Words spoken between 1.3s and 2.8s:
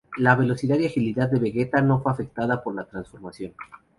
"Vegeta" no fue afectada por